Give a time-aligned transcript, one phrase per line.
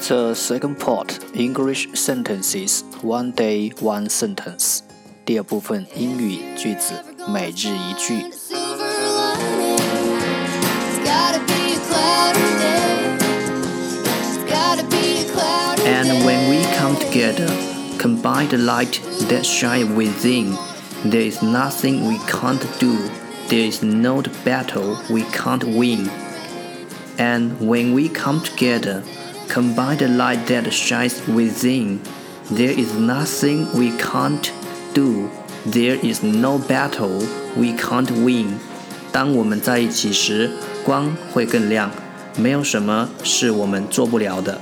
[0.09, 4.81] The second part English sentences one day one sentence
[5.25, 6.94] 第二部分英语句子
[7.28, 8.25] 每日一句。
[15.84, 17.48] And when we come together,
[17.98, 20.56] combine the light that shine within.
[21.04, 22.97] There is nothing we can't do.
[23.48, 26.09] There is no battle we can't win.
[27.19, 29.03] And when we come together,
[29.53, 32.00] Combine the light that shines within.
[32.50, 34.53] There is nothing we can't
[34.94, 35.28] do.
[35.66, 37.26] There is no battle
[37.56, 38.59] we can't win.
[39.10, 40.50] 当我们在一起时，
[40.84, 41.91] 光会更亮。
[42.36, 44.60] 没有什么是我们做不了的，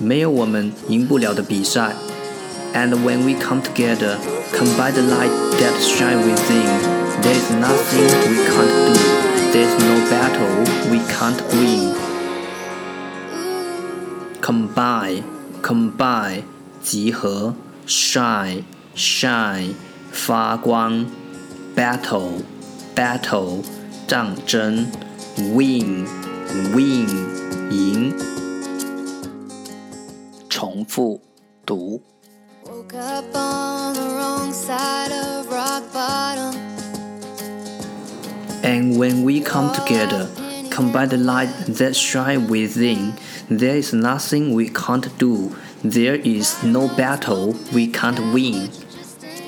[0.00, 1.94] 没有我们赢不了的比赛。
[2.74, 4.16] And when we come together,
[4.52, 5.30] combine the light
[5.60, 6.66] that shine within.
[7.22, 8.94] There is nothing we can't do.
[9.52, 11.94] There is no battle we can't win.
[14.42, 15.22] combine
[15.62, 16.42] combine
[16.82, 17.54] 集合，
[17.86, 18.62] shine
[18.94, 19.74] shine
[20.10, 21.06] 发光，
[21.76, 22.42] battle
[22.94, 23.62] battle
[24.06, 24.86] 战争，
[25.54, 26.06] win
[26.74, 27.08] win
[27.70, 28.14] 赢。
[30.48, 31.20] 重复
[31.64, 32.00] 读。
[38.62, 40.26] And when we come together
[40.73, 43.13] combine the light that shine within.
[43.47, 45.55] There is nothing we can't do.
[45.83, 48.71] There is no battle we can't win.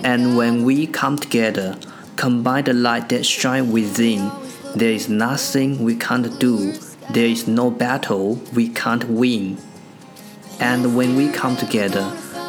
[0.03, 1.79] And when we come together,
[2.15, 4.31] combine the light that shine within.
[4.75, 6.73] There is nothing we can't do.
[7.09, 9.57] There is no battle we can't win.
[10.59, 12.05] And when we come together,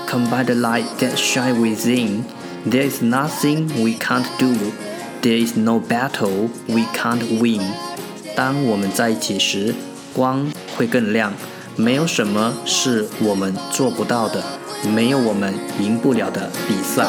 [0.07, 2.27] combine the light that shine within.
[2.67, 4.53] There is nothing we can't do.
[5.23, 7.63] There is no battle we can't win.
[8.37, 9.75] 当我们在一起时，
[10.13, 10.47] 光
[10.77, 11.33] 会更亮。
[11.75, 14.45] 没有什么是我们做不到的，
[14.95, 17.07] 没有我们赢不了的比赛。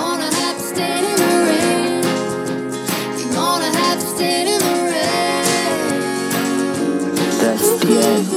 [7.41, 8.36] That's the end。